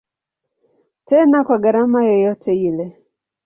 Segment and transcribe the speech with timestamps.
[1.07, 2.87] Tena kwa gharama yoyote ile.